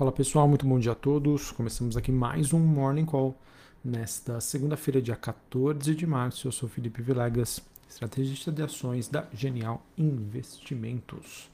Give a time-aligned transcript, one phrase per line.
[0.00, 1.52] Fala pessoal, muito bom dia a todos.
[1.52, 3.36] Começamos aqui mais um Morning Call
[3.84, 6.48] nesta segunda-feira, dia 14 de março.
[6.48, 11.50] Eu sou Felipe Vilegas, estrategista de ações da Genial Investimentos.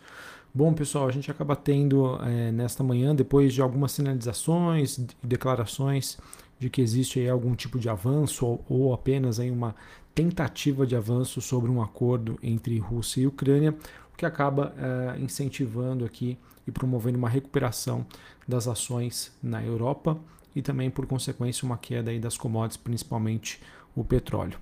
[0.55, 6.17] Bom, pessoal, a gente acaba tendo é, nesta manhã, depois de algumas sinalizações e declarações
[6.57, 9.75] de que existe aí algum tipo de avanço ou, ou apenas aí uma
[10.15, 13.75] tentativa de avanço sobre um acordo entre Rússia e Ucrânia,
[14.15, 18.07] o que acaba é, incentivando aqui e promovendo uma recuperação
[18.47, 20.19] das ações na Europa
[20.55, 23.61] e também, por consequência, uma queda aí das commodities, principalmente
[23.95, 24.59] o petróleo.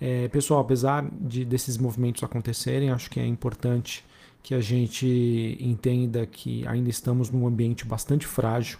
[0.00, 4.04] É, pessoal, apesar de desses movimentos acontecerem, acho que é importante
[4.42, 8.78] que a gente entenda que ainda estamos num ambiente bastante frágil.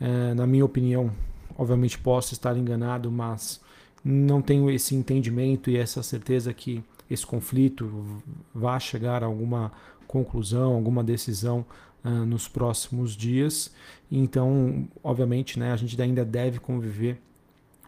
[0.00, 1.10] É, na minha opinião,
[1.56, 3.60] obviamente posso estar enganado, mas
[4.04, 8.22] não tenho esse entendimento e essa certeza que esse conflito
[8.54, 9.72] vai chegar a alguma
[10.06, 11.64] conclusão, alguma decisão
[12.04, 13.72] uh, nos próximos dias.
[14.10, 17.20] Então, obviamente, né, a gente ainda deve conviver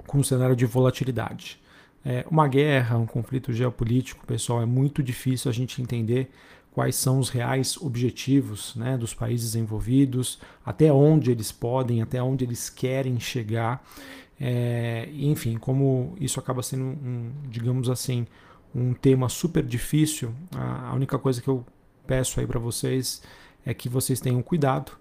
[0.07, 1.61] com um cenário de volatilidade.
[2.05, 6.31] É, uma guerra, um conflito geopolítico, pessoal, é muito difícil a gente entender
[6.73, 12.45] quais são os reais objetivos né, dos países envolvidos, até onde eles podem, até onde
[12.45, 13.84] eles querem chegar.
[14.41, 18.27] É, enfim, como isso acaba sendo, um, digamos assim,
[18.75, 21.67] um tema super difícil, a única coisa que eu
[22.06, 23.21] peço aí para vocês
[23.64, 24.92] é que vocês tenham cuidado.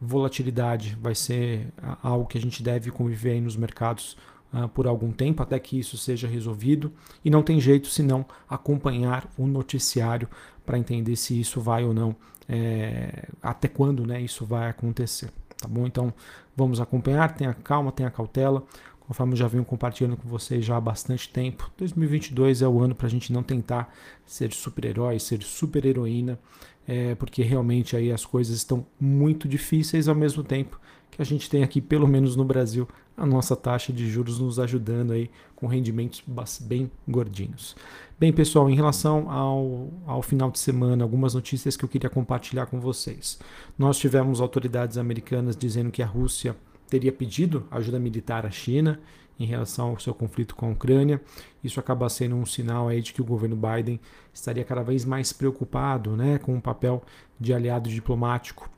[0.00, 1.68] Volatilidade vai ser
[2.02, 4.16] algo que a gente deve conviver nos mercados
[4.52, 6.92] uh, por algum tempo, até que isso seja resolvido.
[7.24, 10.28] E não tem jeito senão acompanhar o noticiário
[10.64, 12.14] para entender se isso vai ou não,
[12.48, 15.30] é, até quando né, isso vai acontecer.
[15.56, 15.86] Tá bom?
[15.86, 16.12] Então
[16.54, 18.62] vamos acompanhar, tenha calma, tenha cautela.
[19.00, 23.06] Conforme já venho compartilhando com vocês já há bastante tempo, 2022 é o ano para
[23.06, 23.94] a gente não tentar
[24.26, 26.40] ser super-herói, ser super-heroína,
[26.86, 31.48] é, porque realmente aí as coisas estão muito difíceis ao mesmo tempo que a gente
[31.48, 35.66] tem aqui, pelo menos no Brasil, a nossa taxa de juros nos ajudando aí com
[35.66, 36.22] rendimentos
[36.60, 37.74] bem gordinhos.
[38.18, 42.66] Bem, pessoal, em relação ao, ao final de semana, algumas notícias que eu queria compartilhar
[42.66, 43.38] com vocês.
[43.78, 46.54] Nós tivemos autoridades americanas dizendo que a Rússia
[46.88, 49.00] teria pedido ajuda militar à China
[49.38, 51.20] em relação ao seu conflito com a Ucrânia.
[51.62, 54.00] Isso acaba sendo um sinal aí de que o governo Biden
[54.32, 57.02] estaria cada vez mais preocupado né, com o papel
[57.38, 58.70] de aliado diplomático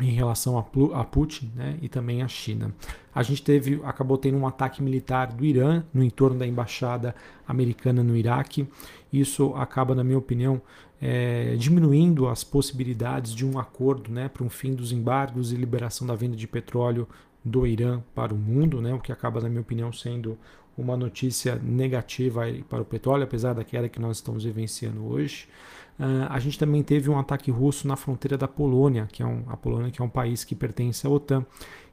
[0.00, 2.74] em relação a, Putin né, e também a China.
[3.14, 7.14] A gente teve, acabou tendo um ataque militar do Irã no entorno da embaixada
[7.48, 8.68] americana no Iraque.
[9.10, 10.60] Isso acaba, na minha opinião,
[11.00, 16.06] é, diminuindo as possibilidades de um acordo né, para um fim dos embargos e liberação
[16.06, 17.08] da venda de petróleo
[17.46, 20.36] do Irã para o mundo, né, o que acaba, na minha opinião, sendo
[20.76, 25.48] uma notícia negativa para o petróleo, apesar da queda que nós estamos vivenciando hoje.
[25.98, 29.44] Uh, a gente também teve um ataque russo na fronteira da Polônia, que é um,
[29.46, 31.46] a Polônia que é um país que pertence à OTAN.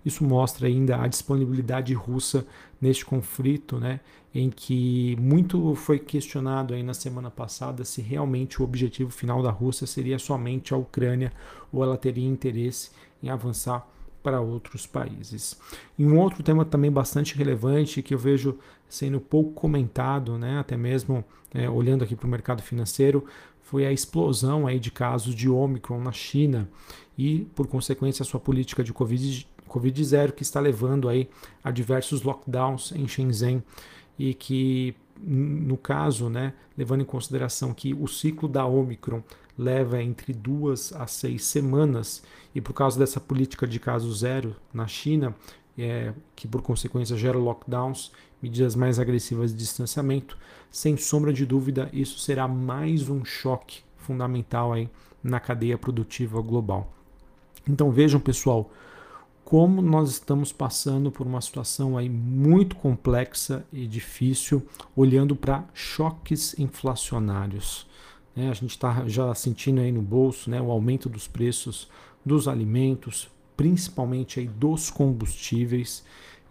[0.03, 2.45] Isso mostra ainda a disponibilidade russa
[2.81, 4.01] neste conflito, né,
[4.33, 9.51] em que muito foi questionado aí na semana passada se realmente o objetivo final da
[9.51, 11.31] Rússia seria somente a Ucrânia
[11.71, 12.89] ou ela teria interesse
[13.21, 13.87] em avançar
[14.23, 15.59] para outros países.
[15.99, 18.57] E um outro tema também bastante relevante que eu vejo
[18.87, 21.23] sendo pouco comentado, né, até mesmo
[21.53, 23.25] é, olhando aqui para o mercado financeiro,
[23.61, 26.69] foi a explosão aí de casos de Omicron na China
[27.17, 31.29] e, por consequência, a sua política de Covid, COVID zero que está levando aí
[31.63, 33.63] a diversos lockdowns em Shenzhen
[34.17, 39.23] e que, no caso, né, levando em consideração que o ciclo da Omicron
[39.57, 44.87] leva entre duas a seis semanas e por causa dessa política de caso zero na
[44.87, 45.35] China,
[45.77, 48.11] é, que por consequência gera lockdowns,
[48.41, 50.37] medidas mais agressivas de distanciamento,
[50.69, 54.89] sem sombra de dúvida isso será mais um choque fundamental aí
[55.23, 56.91] na cadeia produtiva global.
[57.67, 58.69] Então vejam pessoal,
[59.45, 64.65] como nós estamos passando por uma situação aí muito complexa e difícil,
[64.95, 67.87] olhando para choques inflacionários.
[68.35, 68.49] Né?
[68.49, 71.89] A gente está já sentindo aí no bolso né, o aumento dos preços
[72.25, 76.03] dos alimentos, principalmente aí dos combustíveis,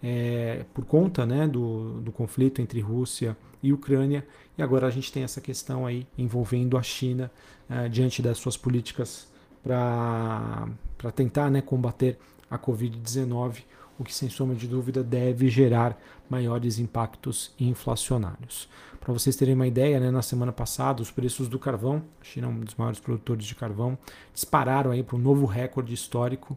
[0.02, 4.26] é, por conta né, do, do conflito entre Rússia e Ucrânia.
[4.56, 7.30] E agora a gente tem essa questão aí envolvendo a China
[7.68, 9.30] é, diante das suas políticas
[9.62, 10.68] para
[11.14, 12.18] tentar né, combater
[12.50, 13.62] a Covid-19
[14.02, 18.68] o que sem sombra de dúvida deve gerar maiores impactos inflacionários.
[19.00, 22.46] Para vocês terem uma ideia, né, na semana passada os preços do carvão, a China
[22.46, 23.98] é um dos maiores produtores de carvão,
[24.32, 26.56] dispararam aí para um novo recorde histórico,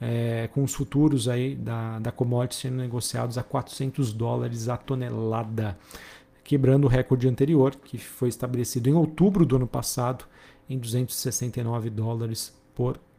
[0.00, 5.78] é, com os futuros aí da, da commodity sendo negociados a 400 dólares a tonelada,
[6.42, 10.24] quebrando o recorde anterior, que foi estabelecido em outubro do ano passado,
[10.68, 13.13] em 269 dólares por tonelada.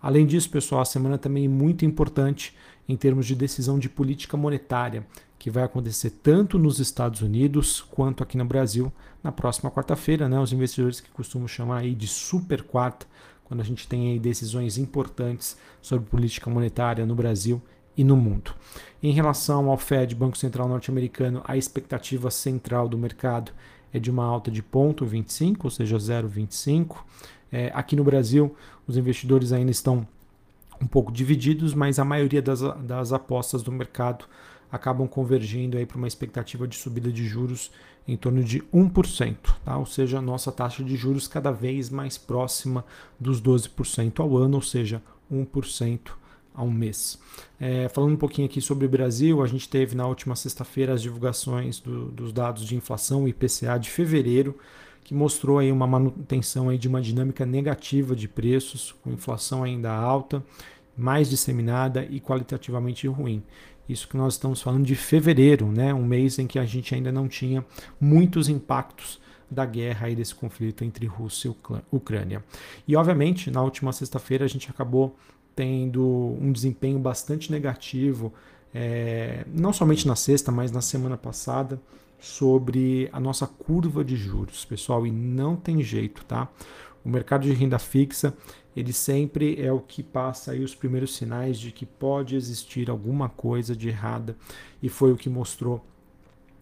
[0.00, 2.54] Além disso, pessoal, a semana também é muito importante
[2.88, 5.06] em termos de decisão de política monetária,
[5.38, 8.92] que vai acontecer tanto nos Estados Unidos quanto aqui no Brasil
[9.22, 10.38] na próxima quarta-feira, né?
[10.38, 13.06] Os investidores que costumam chamar aí de super quarta,
[13.44, 17.60] quando a gente tem aí decisões importantes sobre política monetária no Brasil
[17.96, 18.54] e no mundo.
[19.02, 23.52] Em relação ao Fed, Banco Central Norte-Americano, a expectativa central do mercado
[23.92, 26.98] é de uma alta de 0,25, ou seja, 0,25.
[27.52, 28.56] É, aqui no Brasil,
[28.86, 30.06] os investidores ainda estão
[30.80, 34.24] um pouco divididos, mas a maioria das, das apostas do mercado
[34.70, 37.70] acabam convergindo para uma expectativa de subida de juros
[38.08, 39.76] em torno de 1%, tá?
[39.76, 42.84] ou seja, a nossa taxa de juros cada vez mais próxima
[43.20, 45.00] dos 12% ao ano, ou seja,
[45.30, 46.00] 1%
[46.54, 47.18] ao mês.
[47.60, 51.02] É, falando um pouquinho aqui sobre o Brasil, a gente teve na última sexta-feira as
[51.02, 54.58] divulgações do, dos dados de inflação IPCA de fevereiro,
[55.04, 59.92] que mostrou aí uma manutenção aí de uma dinâmica negativa de preços, com inflação ainda
[59.92, 60.42] alta,
[60.96, 63.42] mais disseminada e qualitativamente ruim.
[63.88, 65.92] Isso que nós estamos falando de fevereiro, né?
[65.92, 67.64] um mês em que a gente ainda não tinha
[68.00, 69.20] muitos impactos
[69.50, 72.42] da guerra e desse conflito entre Rússia e Ucrânia.
[72.86, 75.16] E obviamente, na última sexta-feira a gente acabou
[75.54, 76.02] tendo
[76.40, 78.32] um desempenho bastante negativo,
[78.74, 81.78] é, não somente na sexta, mas na semana passada,
[82.22, 86.48] sobre a nossa curva de juros, pessoal, e não tem jeito, tá?
[87.04, 88.32] O mercado de renda fixa,
[88.76, 93.28] ele sempre é o que passa aí os primeiros sinais de que pode existir alguma
[93.28, 94.36] coisa de errada,
[94.80, 95.84] e foi o que mostrou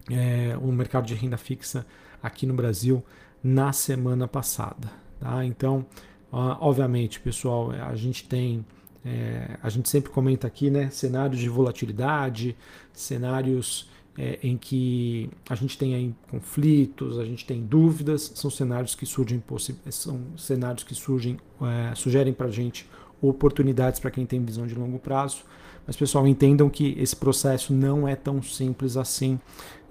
[0.09, 1.85] é, o mercado de renda fixa
[2.23, 3.05] aqui no Brasil
[3.43, 5.45] na semana passada, tá?
[5.45, 5.85] Então,
[6.31, 8.65] obviamente, pessoal, a gente tem
[9.05, 10.89] é, a gente sempre comenta aqui, né?
[10.89, 12.55] Cenários de volatilidade,
[12.93, 18.95] cenários é, em que a gente tem aí conflitos, a gente tem dúvidas, são cenários
[18.95, 19.41] que surgem,
[19.89, 22.87] são cenários que surgem, é, sugerem para a gente
[23.21, 25.43] oportunidades para quem tem visão de longo prazo.
[25.85, 29.39] Mas, pessoal, entendam que esse processo não é tão simples assim.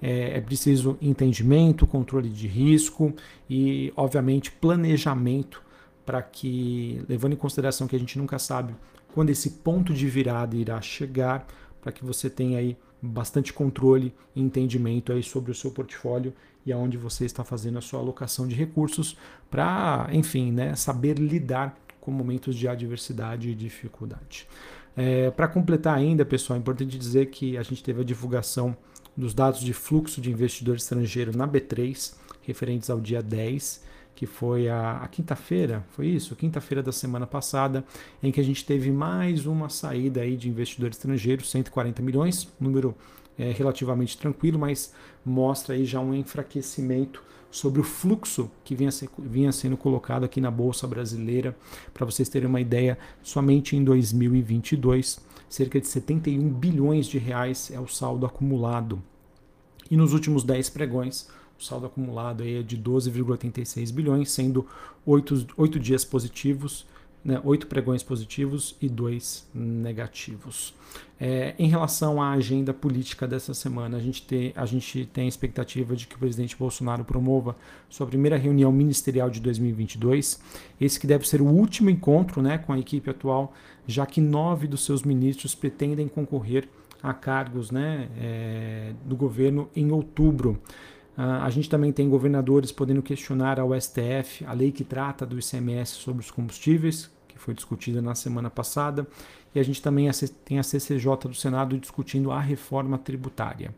[0.01, 3.13] É, é preciso entendimento, controle de risco
[3.49, 5.61] e, obviamente, planejamento
[6.05, 8.73] para que, levando em consideração que a gente nunca sabe
[9.13, 11.45] quando esse ponto de virada irá chegar,
[11.81, 16.33] para que você tenha aí bastante controle e entendimento aí sobre o seu portfólio
[16.65, 19.17] e aonde você está fazendo a sua alocação de recursos
[19.49, 24.47] para, enfim, né, saber lidar com momentos de adversidade e dificuldade.
[24.95, 28.75] É, para completar ainda, pessoal, é importante dizer que a gente teve a divulgação
[29.15, 32.13] dos dados de fluxo de investidor estrangeiro na B3,
[32.43, 33.83] referentes ao dia 10
[34.21, 36.35] que foi a, a quinta-feira, foi isso?
[36.35, 37.83] Quinta-feira da semana passada,
[38.21, 42.93] em que a gente teve mais uma saída aí de investidor estrangeiro, 140 milhões, número
[43.35, 44.93] é, relativamente tranquilo, mas
[45.25, 50.39] mostra aí já um enfraquecimento sobre o fluxo que vinha, ser, vinha sendo colocado aqui
[50.39, 51.57] na Bolsa Brasileira.
[51.91, 55.19] Para vocês terem uma ideia, somente em 2022,
[55.49, 59.01] cerca de 71 bilhões de reais é o saldo acumulado.
[59.89, 61.27] E nos últimos 10 pregões,
[61.61, 64.65] o saldo acumulado aí é de 12,86 bilhões, sendo
[65.05, 66.85] oito, oito dias positivos,
[67.23, 70.73] né, oito pregões positivos e dois negativos.
[71.19, 75.27] É, em relação à agenda política dessa semana, a gente, tem, a gente tem a
[75.27, 77.55] expectativa de que o presidente Bolsonaro promova
[77.87, 80.41] sua primeira reunião ministerial de 2022.
[80.79, 83.53] Esse que deve ser o último encontro né, com a equipe atual,
[83.85, 86.67] já que nove dos seus ministros pretendem concorrer
[87.03, 90.59] a cargos né, é, do governo em outubro.
[91.17, 95.37] Uh, a gente também tem governadores podendo questionar ao STF a lei que trata do
[95.37, 99.05] ICMS sobre os combustíveis, que foi discutida na semana passada,
[99.53, 100.09] e a gente também
[100.45, 103.73] tem a CCJ do Senado discutindo a reforma tributária.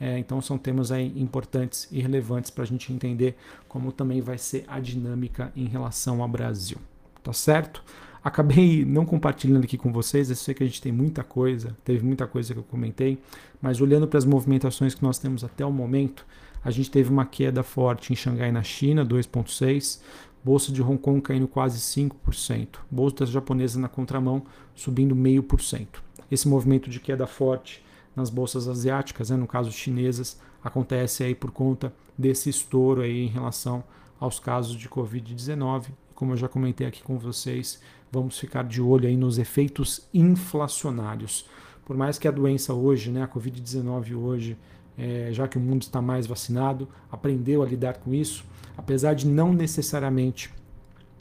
[0.00, 3.36] É, então são temas aí importantes e relevantes para a gente entender
[3.68, 6.78] como também vai ser a dinâmica em relação ao Brasil.
[7.22, 7.82] Tá certo?
[8.22, 12.04] Acabei não compartilhando aqui com vocês, eu sei que a gente tem muita coisa, teve
[12.04, 13.18] muita coisa que eu comentei,
[13.60, 16.26] mas olhando para as movimentações que nós temos até o momento,
[16.64, 20.00] a gente teve uma queda forte em Xangai, na China, 2,6%.
[20.42, 22.78] Bolsa de Hong Kong caindo quase 5%.
[22.90, 24.42] Bolsa japonesa na contramão
[24.74, 25.86] subindo 0,5%.
[26.30, 27.82] Esse movimento de queda forte
[28.14, 33.28] nas bolsas asiáticas, né, no caso chinesas, acontece aí por conta desse estouro aí em
[33.28, 33.82] relação
[34.20, 35.86] aos casos de Covid-19.
[36.14, 37.80] Como eu já comentei aqui com vocês,
[38.12, 41.46] vamos ficar de olho aí nos efeitos inflacionários.
[41.84, 44.56] Por mais que a doença hoje, né, a Covid-19 hoje,
[44.96, 48.44] é, já que o mundo está mais vacinado, aprendeu a lidar com isso,
[48.76, 50.52] apesar de não necessariamente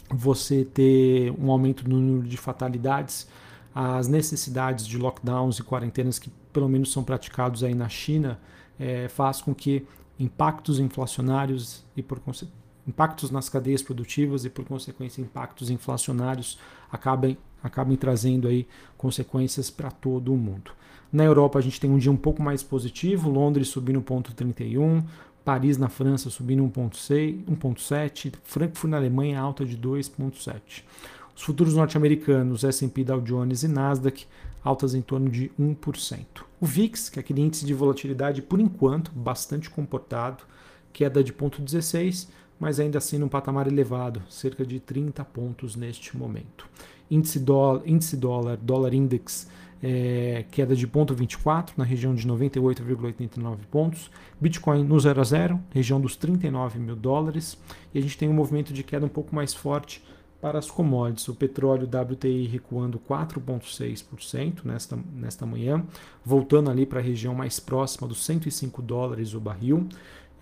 [0.10, 3.28] você ter um aumento no número de fatalidades,
[3.74, 8.40] as necessidades de lockdowns e quarentenas que pelo menos são praticados aí na China
[8.80, 9.86] é, faz com que
[10.20, 12.20] impactos inflacionários e por
[12.88, 16.60] impactos nas cadeias produtivas e, por consequência, impactos inflacionários
[16.92, 20.72] acabem, acabem trazendo aí consequências para todo o mundo.
[21.12, 25.04] Na Europa, a gente tem um dia um pouco mais positivo, Londres subindo 1,31,
[25.46, 30.84] Paris na França subindo 1,7, Frankfurt na Alemanha alta de 2,7.
[31.36, 34.26] Os futuros norte-americanos, S&P Dow Jones e Nasdaq,
[34.64, 36.26] altas em torno de 1%.
[36.62, 40.44] O VIX, que é aquele índice de volatilidade, por enquanto, bastante comportado,
[40.94, 42.28] queda de 0,16,
[42.64, 46.66] mas ainda assim num patamar elevado, cerca de 30 pontos neste momento.
[47.12, 49.50] Índice dólar, índice dólar, dólar index,
[49.84, 54.10] é, queda de 0,24 na região de 98,89 pontos.
[54.40, 57.58] Bitcoin no 0 a 0, região dos 39 mil dólares.
[57.94, 60.02] E a gente tem um movimento de queda um pouco mais forte
[60.40, 65.86] para as commodities, o petróleo WTI recuando 4,6% nesta, nesta manhã,
[66.24, 69.88] voltando ali para a região mais próxima dos 105 dólares o barril.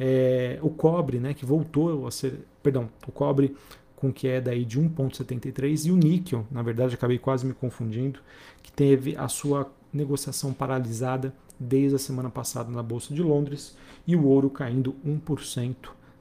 [0.03, 3.55] É, o cobre, né, que voltou a ser, perdão, o cobre
[3.96, 8.20] com queda aí de 1,73 e o níquel, na verdade acabei quase me confundindo,
[8.63, 13.77] que teve a sua negociação paralisada desde a semana passada na Bolsa de Londres
[14.08, 15.75] e o ouro caindo 1%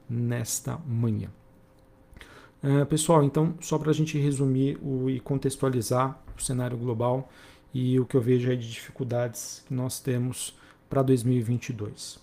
[0.07, 1.29] nesta manhã.
[2.63, 7.31] Uh, pessoal, então, só para a gente resumir o, e contextualizar o cenário global
[7.73, 10.55] e o que eu vejo aí de dificuldades que nós temos
[10.87, 12.19] para 2022.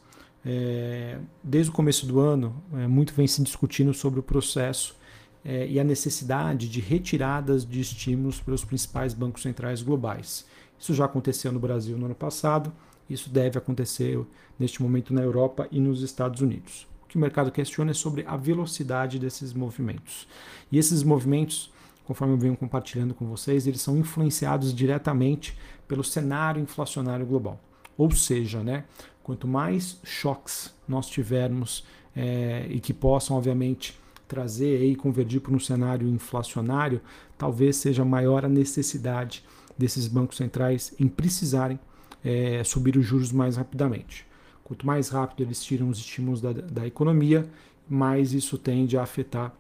[0.50, 4.97] É, desde o começo do ano, é, muito vem se discutindo sobre o processo
[5.45, 10.47] é, e a necessidade de retiradas de estímulos pelos principais bancos centrais globais.
[10.78, 12.73] Isso já aconteceu no Brasil no ano passado,
[13.11, 14.19] isso deve acontecer
[14.59, 18.37] neste momento na Europa e nos Estados Unidos que o mercado questiona é sobre a
[18.37, 20.28] velocidade desses movimentos.
[20.71, 21.73] E esses movimentos,
[22.05, 25.57] conforme eu venho compartilhando com vocês, eles são influenciados diretamente
[25.88, 27.59] pelo cenário inflacionário global.
[27.97, 28.85] Ou seja, né,
[29.29, 31.85] quanto mais choques nós tivermos
[32.17, 33.95] é, e que possam, obviamente,
[34.27, 36.99] trazer e convergir para um cenário inflacionário,
[37.37, 39.45] talvez seja maior a necessidade
[39.77, 41.79] desses bancos centrais em precisarem
[42.25, 44.27] é, subir os juros mais rapidamente.
[44.65, 47.47] Quanto mais rápido eles tiram os estímulos da, da economia,
[47.87, 49.55] mais isso tende a afetar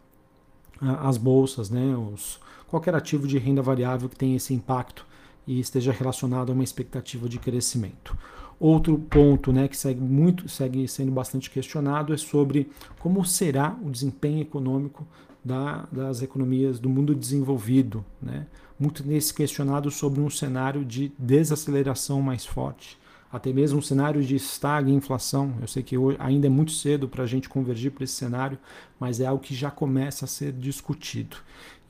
[0.80, 1.94] as bolsas, né?
[1.94, 5.04] Os, qualquer ativo de renda variável que tenha esse impacto
[5.46, 8.16] e esteja relacionado a uma expectativa de crescimento.
[8.60, 13.90] Outro ponto né, que segue, muito, segue sendo bastante questionado é sobre como será o
[13.90, 15.06] desempenho econômico
[15.44, 18.04] da, das economias do mundo desenvolvido.
[18.20, 18.46] Né?
[18.78, 22.98] Muito nesse questionado sobre um cenário de desaceleração mais forte
[23.30, 25.54] até mesmo um cenário de estagna inflação.
[25.60, 28.58] Eu sei que hoje ainda é muito cedo para a gente convergir para esse cenário,
[28.98, 31.36] mas é algo que já começa a ser discutido.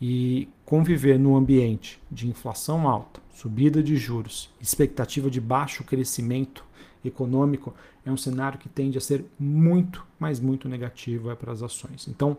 [0.00, 6.64] E conviver num ambiente de inflação alta, subida de juros, expectativa de baixo crescimento
[7.04, 7.74] econômico
[8.04, 12.06] é um cenário que tende a ser muito, mas muito negativo é para as ações.
[12.08, 12.36] Então,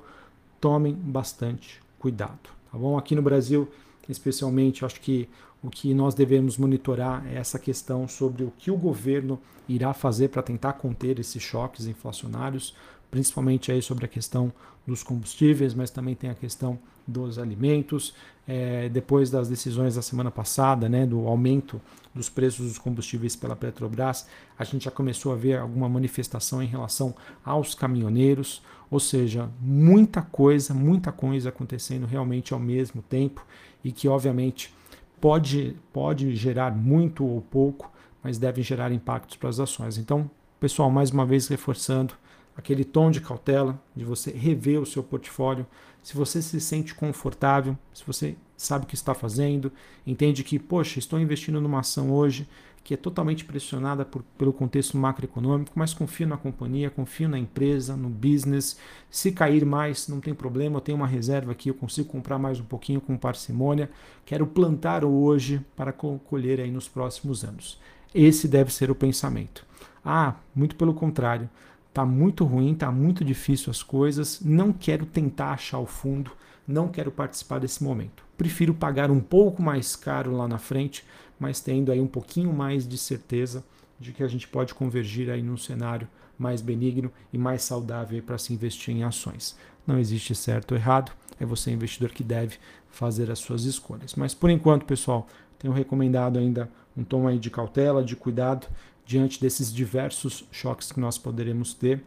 [0.60, 2.98] tomem bastante cuidado, tá bom?
[2.98, 3.70] Aqui no Brasil,
[4.08, 5.30] especialmente, acho que
[5.62, 10.30] o que nós devemos monitorar é essa questão sobre o que o governo irá fazer
[10.30, 12.76] para tentar conter esses choques inflacionários,
[13.10, 14.52] principalmente aí sobre a questão
[14.86, 18.14] dos combustíveis, mas também tem a questão dos alimentos.
[18.48, 21.80] É, depois das decisões da semana passada, né, do aumento
[22.14, 26.66] dos preços dos combustíveis pela Petrobras, a gente já começou a ver alguma manifestação em
[26.66, 27.14] relação
[27.46, 33.46] aos caminhoneiros, ou seja, muita coisa, muita coisa acontecendo realmente ao mesmo tempo
[33.84, 34.74] e que obviamente
[35.22, 37.92] pode, pode gerar muito ou pouco,
[38.24, 39.98] mas deve gerar impactos para as ações.
[39.98, 42.16] Então, pessoal, mais uma vez reforçando
[42.60, 45.66] aquele tom de cautela, de você rever o seu portfólio.
[46.04, 49.72] Se você se sente confortável, se você sabe o que está fazendo,
[50.06, 52.48] entende que, poxa, estou investindo numa ação hoje,
[52.84, 57.96] que é totalmente pressionada por, pelo contexto macroeconômico, mas confio na companhia, confio na empresa,
[57.96, 58.78] no business.
[59.10, 62.60] Se cair mais, não tem problema, eu tenho uma reserva aqui, eu consigo comprar mais
[62.60, 63.90] um pouquinho com parcimônia.
[64.26, 67.80] Quero plantar hoje para colher aí nos próximos anos.
[68.14, 69.66] Esse deve ser o pensamento.
[70.04, 71.50] Ah, muito pelo contrário.
[71.94, 76.32] Tá muito ruim, tá muito difícil as coisas, não quero tentar achar o fundo,
[76.68, 78.24] não quero participar desse momento.
[78.38, 81.04] Prefiro pagar um pouco mais caro lá na frente
[81.40, 83.64] mas tendo aí um pouquinho mais de certeza
[84.00, 88.38] de que a gente pode convergir aí num cenário mais benigno e mais saudável para
[88.38, 89.58] se investir em ações.
[89.88, 92.58] Não existe certo ou errado, é você investidor que deve
[92.90, 94.16] fazer as suas escolhas.
[94.16, 95.28] Mas por enquanto, pessoal,
[95.58, 98.68] tenho recomendado ainda um tom aí de cautela, de cuidado
[99.10, 102.04] diante desses diversos choques que nós poderemos ter,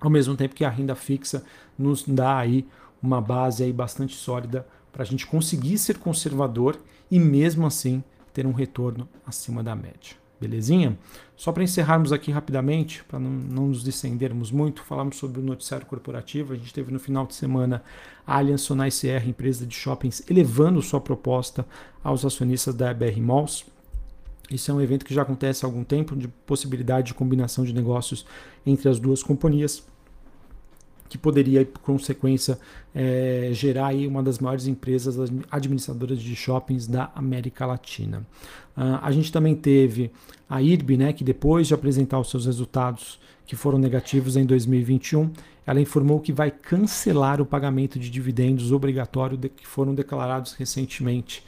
[0.00, 1.44] ao mesmo tempo que a renda fixa
[1.78, 2.66] nos dá aí
[3.02, 8.46] uma base aí bastante sólida para a gente conseguir ser conservador e mesmo assim ter
[8.46, 10.16] um retorno acima da média.
[10.40, 10.98] Belezinha?
[11.36, 15.86] Só para encerrarmos aqui rapidamente, para não, não, nos descendermos muito, falamos sobre o noticiário
[15.86, 16.54] corporativo.
[16.54, 17.84] A gente teve no final de semana
[18.26, 21.66] a Allianz Sonai CR, empresa de shoppings, elevando sua proposta
[22.02, 23.66] aos acionistas da BR Malls.
[24.54, 27.72] Isso é um evento que já acontece há algum tempo, de possibilidade de combinação de
[27.72, 28.26] negócios
[28.66, 29.84] entre as duas companhias
[31.12, 32.58] que poderia, por consequência,
[32.94, 35.18] é, gerar aí uma das maiores empresas
[35.50, 38.26] administradoras de shoppings da América Latina.
[38.74, 40.10] Uh, a gente também teve
[40.48, 45.30] a IRB, né, que depois de apresentar os seus resultados que foram negativos em 2021,
[45.66, 51.44] ela informou que vai cancelar o pagamento de dividendos obrigatórios que foram declarados recentemente.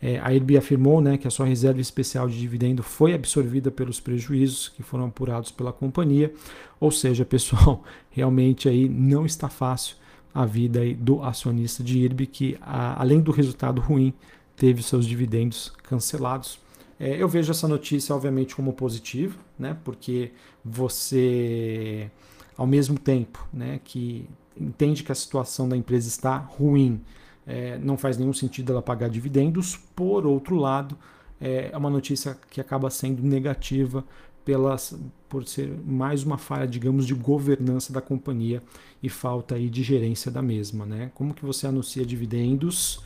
[0.00, 3.98] É, a IRB afirmou né, que a sua reserva especial de dividendo foi absorvida pelos
[3.98, 6.32] prejuízos que foram apurados pela companhia.
[6.78, 9.96] Ou seja, pessoal, realmente aí não está fácil
[10.32, 14.14] a vida do acionista de IRB, que a, além do resultado ruim,
[14.56, 16.60] teve seus dividendos cancelados.
[17.00, 20.32] É, eu vejo essa notícia, obviamente, como positiva, né, porque
[20.64, 22.10] você,
[22.56, 27.00] ao mesmo tempo né, que entende que a situação da empresa está ruim,
[27.48, 29.74] é, não faz nenhum sentido ela pagar dividendos.
[29.96, 30.96] Por outro lado,
[31.40, 34.04] é, é uma notícia que acaba sendo negativa
[34.44, 34.98] pelas,
[35.30, 38.62] por ser mais uma falha, digamos, de governança da companhia
[39.02, 40.84] e falta aí de gerência da mesma.
[40.84, 41.10] Né?
[41.14, 43.00] Como que você anuncia dividendos,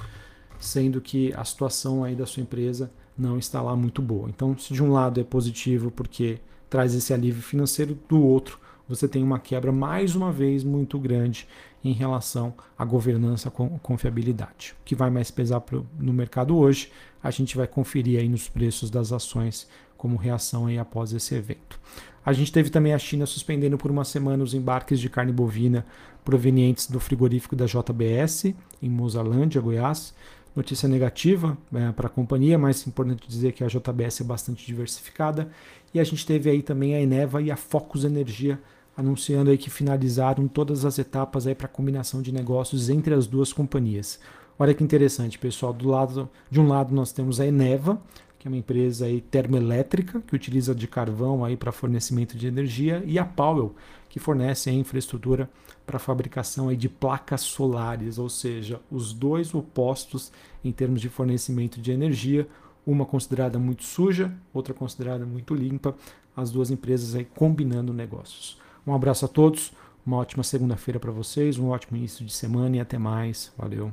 [0.58, 4.28] sendo que a situação aí da sua empresa não está lá muito boa?
[4.28, 8.58] Então, se de um lado é positivo porque traz esse alívio financeiro, do outro
[8.94, 11.49] você tem uma quebra mais uma vez muito grande
[11.82, 14.75] em relação à governança com confiabilidade.
[14.80, 15.62] O que vai mais pesar
[15.99, 20.78] no mercado hoje, a gente vai conferir aí nos preços das ações como reação aí
[20.78, 21.80] após esse evento.
[22.25, 25.87] A gente teve também a China suspendendo por uma semana os embarques de carne bovina
[26.22, 30.14] provenientes do frigorífico da JBS em Mozalândia, Goiás.
[30.54, 35.50] Notícia negativa é, para a companhia, mas importante dizer que a JBS é bastante diversificada.
[35.94, 38.61] E a gente teve aí também a Eneva e a Focus Energia
[38.96, 43.52] anunciando aí que finalizaram todas as etapas aí para combinação de negócios entre as duas
[43.52, 44.20] companhias.
[44.58, 45.72] Olha que interessante, pessoal.
[45.72, 48.00] Do lado, de um lado nós temos a Eneva,
[48.38, 53.02] que é uma empresa aí termoelétrica que utiliza de carvão aí para fornecimento de energia,
[53.07, 53.74] e a Powell,
[54.09, 55.48] que fornece a infraestrutura
[55.87, 60.31] para fabricação aí de placas solares, ou seja, os dois opostos
[60.62, 62.46] em termos de fornecimento de energia,
[62.87, 65.94] uma considerada muito suja, outra considerada muito limpa,
[66.37, 68.62] as duas empresas aí combinando negócios.
[68.87, 69.73] Um abraço a todos,
[70.05, 73.53] uma ótima segunda-feira para vocês, um ótimo início de semana e até mais.
[73.57, 73.92] Valeu.